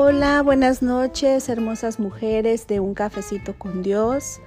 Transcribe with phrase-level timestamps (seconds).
[0.00, 4.40] Hola, buenas noches, hermosas mujeres de Un Cafecito con Dios.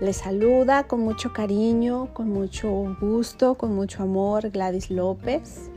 [0.00, 5.70] Les saluda con mucho cariño, con mucho gusto, con mucho amor Gladys López.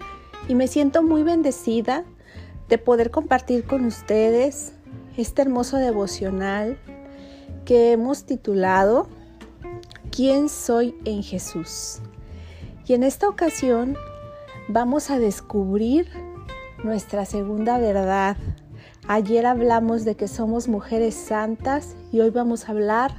[0.49, 2.03] Y me siento muy bendecida
[2.67, 4.73] de poder compartir con ustedes
[5.15, 6.77] este hermoso devocional
[7.63, 9.07] que hemos titulado
[10.11, 12.01] ¿Quién soy en Jesús?
[12.85, 13.95] Y en esta ocasión
[14.67, 16.09] vamos a descubrir
[16.83, 18.35] nuestra segunda verdad
[19.07, 23.11] Ayer hablamos de que somos mujeres santas y hoy vamos a hablar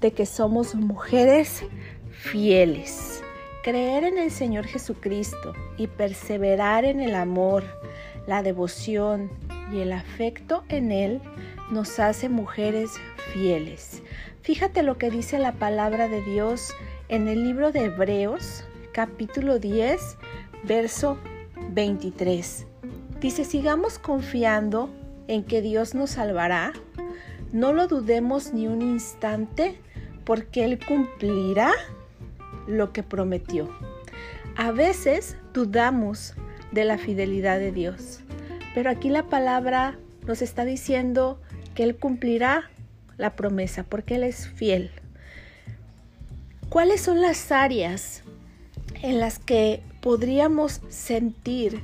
[0.00, 1.64] de que somos mujeres
[2.10, 3.22] fieles.
[3.62, 7.62] Creer en el Señor Jesucristo y perseverar en el amor,
[8.26, 9.30] la devoción
[9.70, 11.20] y el afecto en Él
[11.70, 12.90] nos hace mujeres
[13.32, 14.02] fieles.
[14.40, 16.70] Fíjate lo que dice la palabra de Dios
[17.10, 20.16] en el libro de Hebreos, capítulo 10,
[20.64, 21.18] verso
[21.72, 22.66] 23.
[23.20, 24.88] Dice, sigamos confiando
[25.28, 26.72] en que Dios nos salvará,
[27.52, 29.78] no lo dudemos ni un instante
[30.24, 31.70] porque Él cumplirá
[32.66, 33.68] lo que prometió.
[34.56, 36.34] A veces dudamos
[36.72, 38.20] de la fidelidad de Dios,
[38.74, 41.40] pero aquí la palabra nos está diciendo
[41.74, 42.70] que Él cumplirá
[43.16, 44.90] la promesa porque Él es fiel.
[46.68, 48.22] ¿Cuáles son las áreas
[49.02, 51.80] en las que podríamos sentir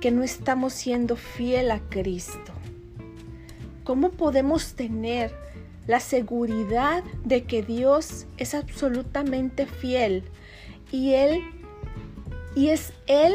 [0.00, 2.53] que no estamos siendo fiel a Cristo?
[3.84, 5.32] ¿Cómo podemos tener
[5.86, 10.24] la seguridad de que Dios es absolutamente fiel
[10.90, 11.42] y él
[12.54, 13.34] y es él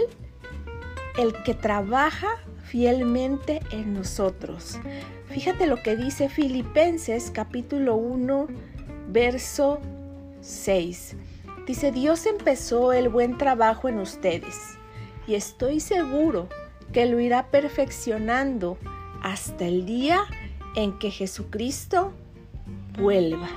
[1.18, 2.30] el que trabaja
[2.64, 4.80] fielmente en nosotros.
[5.28, 8.48] Fíjate lo que dice Filipenses capítulo 1
[9.10, 9.80] verso
[10.42, 11.16] 6.
[11.66, 14.56] Dice, Dios empezó el buen trabajo en ustedes
[15.28, 16.48] y estoy seguro
[16.94, 18.78] que lo irá perfeccionando
[19.22, 20.26] hasta el día
[20.76, 22.14] en que Jesucristo
[22.98, 23.50] vuelva.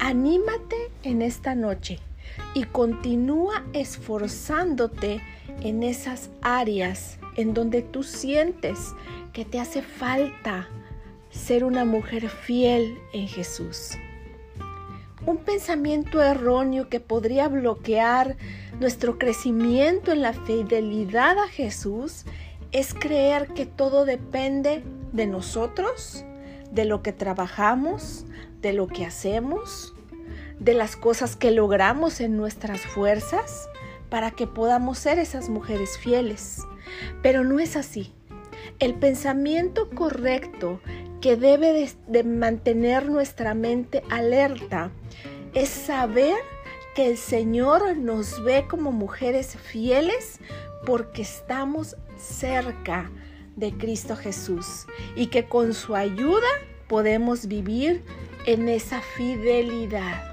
[0.00, 1.98] Anímate en esta noche
[2.54, 5.20] y continúa esforzándote
[5.62, 8.94] en esas áreas en donde tú sientes
[9.32, 10.68] que te hace falta
[11.30, 13.92] ser una mujer fiel en Jesús.
[15.26, 18.36] Un pensamiento erróneo que podría bloquear
[18.80, 22.24] nuestro crecimiento en la fidelidad a Jesús
[22.72, 26.24] es creer que todo depende de nosotros,
[26.70, 28.24] de lo que trabajamos,
[28.60, 29.94] de lo que hacemos,
[30.58, 33.68] de las cosas que logramos en nuestras fuerzas
[34.08, 36.62] para que podamos ser esas mujeres fieles.
[37.22, 38.12] Pero no es así.
[38.78, 40.80] El pensamiento correcto
[41.20, 44.90] que debe de, mantener nuestra mente alerta
[45.54, 46.36] es saber
[46.94, 50.40] que el Señor nos ve como mujeres fieles
[50.84, 53.10] porque estamos cerca
[53.56, 56.48] de Cristo Jesús y que con su ayuda
[56.88, 58.02] podemos vivir
[58.46, 60.30] en esa fidelidad.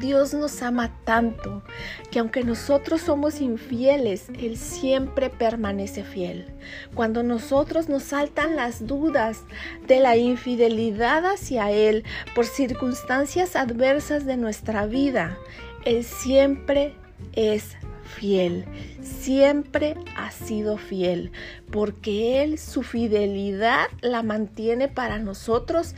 [0.00, 1.62] Dios nos ama tanto
[2.10, 6.52] que aunque nosotros somos infieles, Él siempre permanece fiel.
[6.94, 9.44] Cuando nosotros nos saltan las dudas
[9.86, 12.04] de la infidelidad hacia Él
[12.34, 15.38] por circunstancias adversas de nuestra vida,
[15.84, 16.94] Él siempre
[17.32, 18.64] es fiel,
[19.02, 21.32] siempre ha sido fiel,
[21.70, 25.94] porque Él su fidelidad la mantiene para nosotros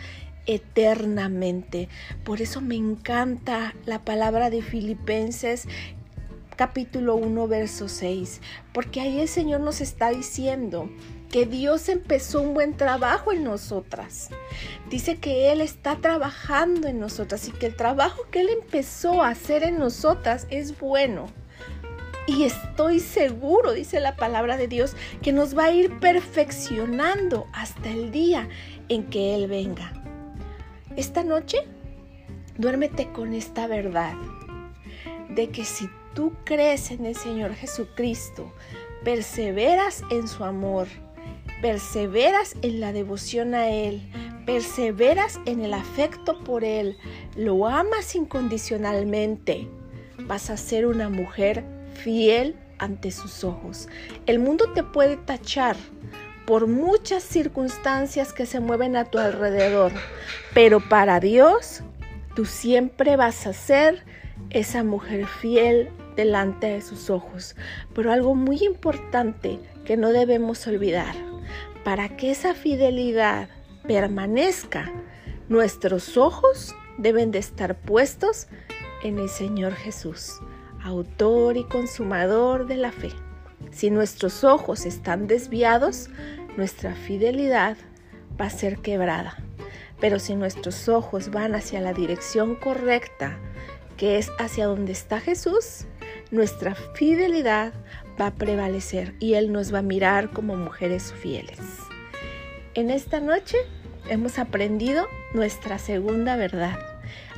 [0.47, 1.89] eternamente.
[2.25, 5.69] Por eso me encanta la palabra de Filipenses
[6.57, 8.41] capítulo 1, verso 6,
[8.73, 10.91] porque ahí el Señor nos está diciendo
[11.31, 14.31] que Dios empezó un buen trabajo en nosotras.
[14.91, 19.29] Dice que Él está trabajando en nosotras y que el trabajo que Él empezó a
[19.29, 21.27] hacer en nosotras es bueno.
[22.29, 27.89] Y estoy seguro, dice la palabra de Dios, que nos va a ir perfeccionando hasta
[27.89, 28.51] el día
[28.91, 29.95] en que Él venga.
[30.95, 31.57] Esta noche,
[32.59, 34.13] duérmete con esta verdad
[35.31, 38.53] de que si tú crees en el Señor Jesucristo,
[39.05, 40.87] perseveras en su amor,
[41.63, 44.03] perseveras en la devoción a Él,
[44.45, 46.99] perseveras en el afecto por Él,
[47.37, 49.67] lo amas incondicionalmente,
[50.27, 53.89] vas a ser una mujer fiel ante sus ojos.
[54.27, 55.77] El mundo te puede tachar
[56.47, 59.93] por muchas circunstancias que se mueven a tu alrededor,
[60.55, 61.83] pero para Dios
[62.35, 64.05] tú siempre vas a ser
[64.51, 67.55] esa mujer fiel delante de sus ojos.
[67.95, 71.15] Pero algo muy importante que no debemos olvidar,
[71.85, 73.49] para que esa fidelidad
[73.87, 74.91] permanezca,
[75.49, 78.49] nuestros ojos deben de estar puestos
[79.03, 80.41] en el Señor Jesús
[80.89, 83.11] autor y consumador de la fe.
[83.71, 86.11] Si nuestros ojos están desviados,
[86.57, 87.77] nuestra fidelidad
[88.41, 89.37] va a ser quebrada.
[90.01, 93.39] Pero si nuestros ojos van hacia la dirección correcta,
[93.97, 95.87] que es hacia donde está Jesús,
[96.31, 97.73] nuestra fidelidad
[98.21, 101.59] va a prevalecer y Él nos va a mirar como mujeres fieles.
[102.75, 103.57] En esta noche
[104.09, 106.88] hemos aprendido nuestra segunda verdad.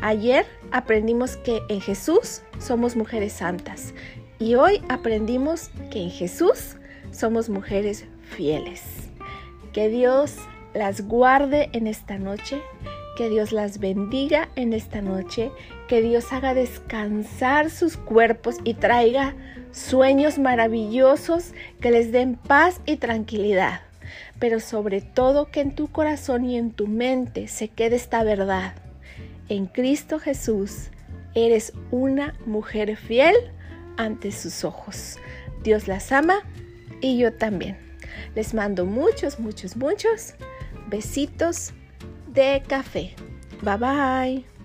[0.02, 3.92] Ayer aprendimos que en Jesús somos mujeres santas
[4.38, 6.76] y hoy aprendimos que en Jesús
[7.10, 8.82] somos mujeres fieles.
[9.74, 10.36] Que Dios
[10.72, 12.62] las guarde en esta noche,
[13.18, 15.50] que Dios las bendiga en esta noche,
[15.86, 19.34] que Dios haga descansar sus cuerpos y traiga
[19.70, 21.52] sueños maravillosos
[21.82, 23.82] que les den paz y tranquilidad.
[24.38, 28.72] Pero sobre todo que en tu corazón y en tu mente se quede esta verdad.
[29.50, 30.90] En Cristo Jesús
[31.34, 33.34] eres una mujer fiel
[33.96, 35.18] ante sus ojos.
[35.64, 36.36] Dios las ama
[37.00, 37.76] y yo también.
[38.36, 40.34] Les mando muchos, muchos, muchos
[40.88, 41.72] besitos
[42.28, 43.16] de café.
[43.62, 44.59] Bye bye.